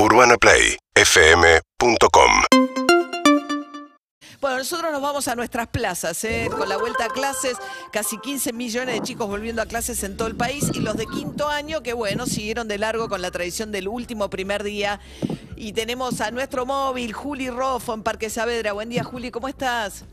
[0.00, 2.30] UrbanaPlayFM.com
[4.40, 6.48] Bueno, nosotros nos vamos a nuestras plazas, ¿eh?
[6.56, 7.56] con la vuelta a clases,
[7.92, 11.06] casi 15 millones de chicos volviendo a clases en todo el país y los de
[11.06, 15.00] quinto año que, bueno, siguieron de largo con la tradición del último primer día.
[15.56, 18.74] Y tenemos a nuestro móvil, Juli Rofo, en Parque Saavedra.
[18.74, 20.04] Buen día, Juli, ¿cómo estás?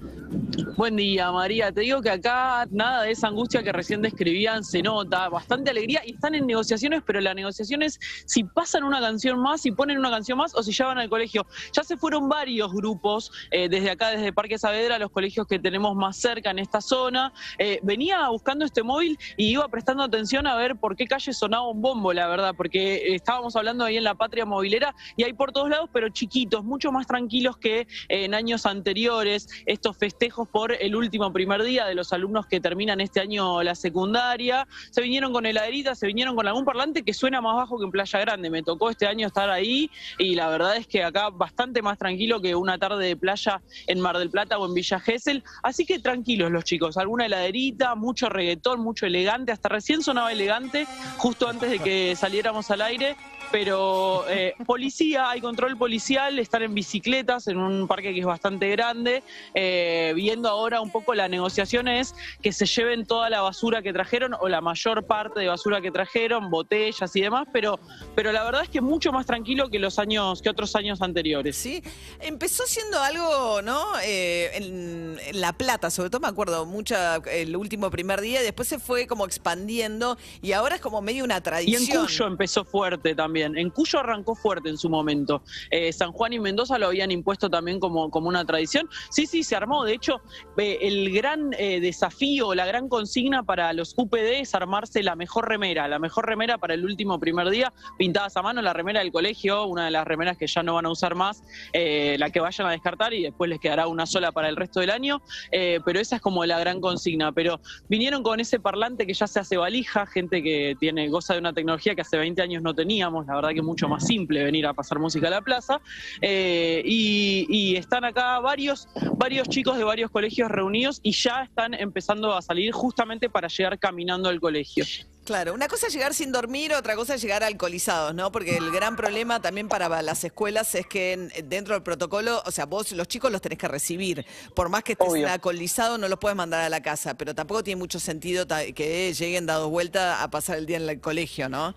[0.78, 1.72] Buen día, María.
[1.72, 6.02] Te digo que acá nada de esa angustia que recién describían se nota, bastante alegría
[6.06, 9.98] y están en negociaciones, pero la negociación es si pasan una canción más, si ponen
[9.98, 11.48] una canción más o si ya van al colegio.
[11.74, 15.96] Ya se fueron varios grupos eh, desde acá, desde Parque Saavedra, los colegios que tenemos
[15.96, 17.34] más cerca en esta zona.
[17.58, 21.68] Eh, venía buscando este móvil y iba prestando atención a ver por qué calle sonaba
[21.70, 25.52] un bombo, la verdad, porque estábamos hablando ahí en la patria movilera y hay por
[25.52, 29.48] todos lados, pero chiquitos, mucho más tranquilos que en años anteriores.
[29.66, 33.76] Estos festejos por el último primer día de los alumnos que terminan este año la
[33.76, 34.68] secundaria.
[34.92, 37.92] Se vinieron con heladerita, se vinieron con algún parlante que suena más bajo que en
[37.92, 38.50] Playa Grande.
[38.50, 42.42] Me tocó este año estar ahí y la verdad es que acá bastante más tranquilo
[42.42, 45.44] que una tarde de playa en Mar del Plata o en Villa Gesell.
[45.64, 50.88] Así que tranquilos los chicos, alguna heladerita, mucho reggaetón, mucho elegante, hasta recién sonaba elegante
[51.18, 53.16] justo antes de que saliéramos al aire
[53.56, 58.70] pero eh, policía, hay control policial, están en bicicletas en un parque que es bastante
[58.72, 63.82] grande, eh, viendo ahora un poco la negociación es que se lleven toda la basura
[63.82, 67.80] que trajeron o la mayor parte de basura que trajeron, botellas y demás, pero,
[68.14, 71.56] pero la verdad es que mucho más tranquilo que los años, que otros años anteriores.
[71.56, 71.82] Sí,
[72.20, 73.86] empezó siendo algo, ¿no?
[74.04, 76.94] Eh, en, en La Plata, sobre todo me acuerdo mucho
[77.32, 81.24] el último primer día, y después se fue como expandiendo y ahora es como medio
[81.24, 81.84] una Y tradición.
[82.02, 83.45] en Cuyo empezó fuerte también.
[83.46, 85.44] En Cuyo arrancó fuerte en su momento.
[85.70, 88.90] Eh, San Juan y Mendoza lo habían impuesto también como, como una tradición.
[89.10, 89.84] Sí, sí, se armó.
[89.84, 90.22] De hecho,
[90.58, 95.88] el gran eh, desafío, la gran consigna para los UPD es armarse la mejor remera.
[95.88, 99.66] La mejor remera para el último primer día, pintadas a mano, la remera del colegio,
[99.66, 102.68] una de las remeras que ya no van a usar más, eh, la que vayan
[102.68, 105.22] a descartar y después les quedará una sola para el resto del año.
[105.52, 107.32] Pero esa es como la gran consigna.
[107.32, 111.40] Pero vinieron con ese parlante que ya se hace valija, gente que tiene goza de
[111.40, 114.44] una tecnología que hace 20 años no teníamos, la verdad que es mucho más simple
[114.44, 115.82] venir a pasar música a la plaza.
[116.22, 118.88] Eh, y, y están acá varios,
[119.18, 123.78] varios chicos de varios colegios reunidos y ya están empezando a salir justamente para llegar
[123.80, 124.86] caminando al colegio.
[125.26, 128.32] Claro, una cosa es llegar sin dormir, otra cosa es llegar alcoholizados, ¿no?
[128.32, 132.52] Porque el gran problema también para las escuelas es que en- dentro del protocolo, o
[132.52, 134.24] sea, vos los chicos los tenés que recibir.
[134.56, 135.28] Por más que estés Obvio.
[135.28, 139.48] alcoholizado, no los puedes mandar a la casa, pero tampoco tiene mucho sentido que lleguen
[139.48, 141.74] dados vuelta a pasar el día en el colegio, ¿no?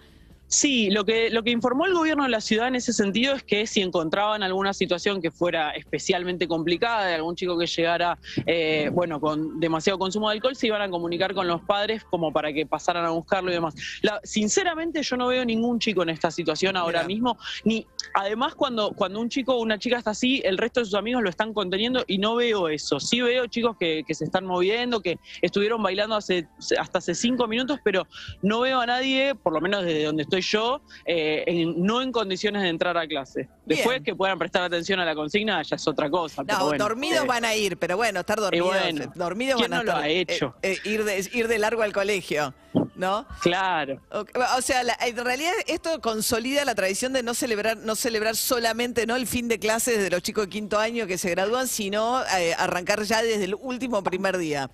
[0.51, 3.43] Sí, lo que, lo que informó el gobierno de la ciudad en ese sentido es
[3.43, 8.89] que si encontraban alguna situación que fuera especialmente complicada, de algún chico que llegara, eh,
[8.91, 12.51] bueno, con demasiado consumo de alcohol, se iban a comunicar con los padres como para
[12.51, 13.75] que pasaran a buscarlo y demás.
[14.01, 18.93] La- sinceramente, yo no veo ningún chico en esta situación ahora mismo, ni además cuando,
[18.93, 21.53] cuando un chico o una chica está así, el resto de sus amigos lo están
[21.53, 22.99] conteniendo y no veo eso.
[23.01, 26.47] Sí veo chicos que, que se están moviendo, que estuvieron bailando hace,
[26.79, 28.07] hasta hace cinco minutos, pero
[28.41, 32.13] no veo a nadie, por lo menos desde donde estoy yo, eh, en- no en
[32.13, 33.49] condiciones de entrar a clase.
[33.67, 34.05] Después Bien.
[34.05, 36.45] que puedan prestar atención a la consigna ya es otra cosa.
[36.45, 38.69] pero No, bueno, dormidos eh, van a ir, pero bueno, estar dormidos.
[38.69, 40.05] bueno, dormidos ¿quién van a no lo estar.
[40.05, 40.55] ha hecho?
[40.63, 42.55] eh, eh, ir, de, ir de largo al colegio,
[42.95, 43.27] ¿no?
[43.41, 44.01] Claro.
[44.11, 44.25] O,
[44.57, 49.07] o sea, la- en realidad esto consolida la tradición de no celebrar, no celebrar solamente
[49.07, 52.23] no el fin de clases de los chicos de quinto año que se gradúan, sino
[52.39, 54.71] eh, arrancar ya desde el último primer día.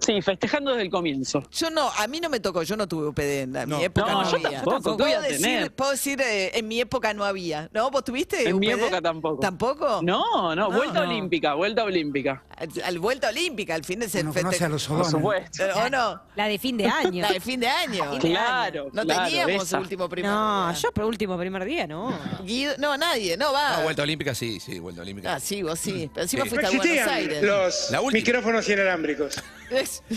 [0.00, 1.42] Sí, festejando desde el comienzo.
[1.52, 4.10] Yo no, a mí no me tocó, yo no tuve UPD en la- mi época.
[4.10, 4.62] No, No, yo había.
[4.62, 5.72] tampoco, ¿qué voy a puedo decir, tener?
[5.74, 7.68] puedo decir eh, en mi época no había.
[7.72, 7.90] ¿No?
[7.90, 8.48] ¿Vos tuviste?
[8.48, 9.40] En mi época tampoco.
[9.40, 10.00] ¿Tampoco?
[10.02, 10.70] No, no, No.
[10.70, 11.10] vuelta No.
[11.10, 12.42] olímpica, vuelta olímpica.
[12.56, 15.64] Al, al vuelta olímpica, al fin de No conoce a los Por supuesto.
[15.76, 16.20] ¿O no?
[16.34, 17.22] La de fin de año.
[17.26, 18.18] La de fin de año.
[18.20, 19.78] Claro, No claro, teníamos esa.
[19.80, 20.80] último primer No, día.
[20.80, 22.18] yo por último primer día, no.
[22.44, 23.76] Guido- no, nadie, no va.
[23.78, 25.34] No, vuelta olímpica sí, sí, vuelta olímpica.
[25.34, 26.10] Ah, sí, vos sí.
[26.12, 26.48] Pero encima Sí.
[26.50, 27.42] fuiste a No Buenos Aires.
[27.42, 28.18] los La última.
[28.20, 29.36] micrófonos inalámbricos.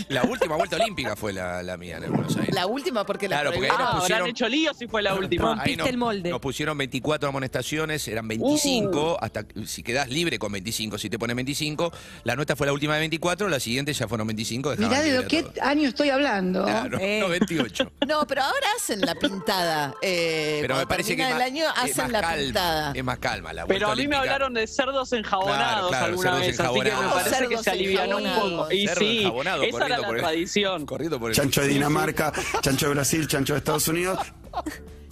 [0.08, 2.54] La última vuelta olímpica fue la, la mía en el Buenos Aires.
[2.54, 5.02] la última porque la Claro, porque ahí Ah, nos habrán pusieron- hecho lío si fue
[5.02, 5.54] la última.
[5.54, 6.30] Rompiste el molde.
[6.30, 9.16] Nos pusieron 24 amonestaciones, eran 25, Uh.
[9.20, 11.92] hasta si quedás libre con 25, si te ponen 25.
[12.24, 14.70] La nuestra fue la última de 24, la siguiente ya fueron 25.
[14.70, 15.58] dejaban Mirá de libre lo a que todos.
[15.68, 16.64] año estoy hablando.
[16.64, 17.18] Claro, Eh.
[17.20, 17.90] no 28.
[18.06, 19.94] No, pero ahora hacen la pintada.
[20.02, 22.44] Eh, Pero me cuando parece que termina es el año es hacen más la calma,
[22.44, 22.92] pintada.
[22.94, 24.20] es más calma la Pero vuelta a mí me olímpica.
[24.20, 27.14] hablaron de cerdos enjabonados Claro, claro, alguna cerdos vez, así que me enjabonados.
[27.22, 28.60] parece que Cerdos se alivianó un enjabonados.
[28.64, 28.72] poco.
[28.72, 30.86] Y Cerdo sí, enjabonado, esa era corriendo la por el- tradición.
[30.94, 32.32] Corriendo por el Chancho de Dinamarca,
[32.62, 34.18] chancho de Brasil, chancho de Estados Unidos.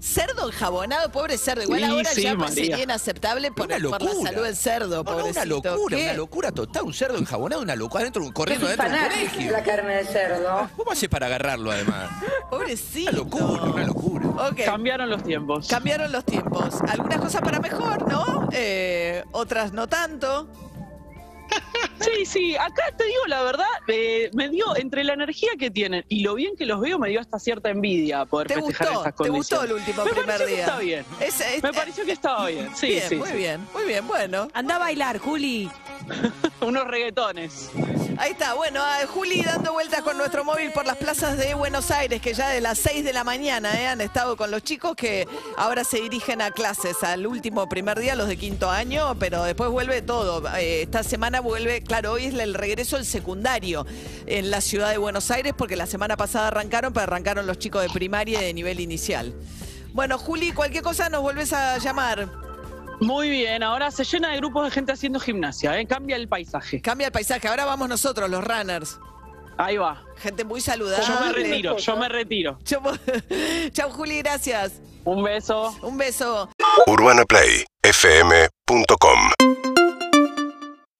[0.01, 1.63] Cerdo enjabonado, pobre cerdo.
[1.63, 4.31] Igual Sí, ahora sí, ya sería inaceptable por, Una por la locura.
[4.33, 6.03] salud del cerdo, No, no, una locura, ¿Qué?
[6.05, 6.83] una locura total.
[6.83, 9.53] Un cerdo enjabonado, una locura, adentro, corriendo dentro de un fanática de colegio.
[9.53, 10.71] la carne de cerdo.
[10.77, 12.11] ¿Cómo hace para agarrarlo además?
[12.51, 13.11] Pobrecito.
[13.11, 14.51] Una locura, una locura.
[14.65, 15.69] Cambiaron los tiempos.
[15.69, 16.75] Cambiaron los tiempos.
[16.89, 18.49] Algunas cosas cosas para mejor, ¿no?
[18.53, 20.49] Eh, otras no tanto.
[22.01, 26.05] Sí, sí, acá te digo la verdad, eh, me dio, entre la energía que tienen
[26.09, 29.01] y lo bien que los veo, me dio hasta cierta envidia poder ¿Te festejar gustó?
[29.09, 29.71] estas ¿Te gustó condiciones.
[29.71, 30.57] el último me primer pareció día?
[30.57, 31.05] Que está bien.
[31.21, 32.71] Es- es- Me pareció que estaba bien.
[32.75, 33.15] Sí, bien, sí.
[33.17, 33.37] muy sí.
[33.37, 34.49] bien, muy bien, bueno.
[34.53, 35.71] Anda a bailar, Juli.
[36.61, 37.71] Unos reggaetones.
[38.23, 42.23] Ahí está, bueno, Juli dando vueltas con nuestro móvil por las plazas de Buenos Aires,
[42.23, 45.27] que ya de las 6 de la mañana eh, han estado con los chicos que
[45.57, 49.71] ahora se dirigen a clases al último primer día, los de quinto año, pero después
[49.71, 50.41] vuelve todo.
[50.57, 53.85] Eh, esta semana vuelve, claro, hoy es el regreso al secundario
[54.27, 57.83] en la ciudad de Buenos Aires, porque la semana pasada arrancaron, pero arrancaron los chicos
[57.83, 59.35] de primaria y de nivel inicial.
[59.95, 62.42] Bueno, Juli, cualquier cosa nos volvés a llamar.
[63.03, 65.87] Muy bien, ahora se llena de grupos de gente haciendo gimnasia, ¿eh?
[65.87, 66.81] cambia el paisaje.
[66.81, 69.01] Cambia el paisaje, ahora vamos nosotros, los runners.
[69.59, 70.05] Ahí va.
[70.17, 71.05] Gente muy saludable.
[71.05, 72.59] Yo me retiro, yo me retiro.
[72.65, 72.81] Chau,
[73.73, 74.75] Chau, Juli, gracias.
[75.05, 75.77] Un beso.
[75.83, 76.49] Un beso.
[76.87, 79.82] UrbanaPlayFM.com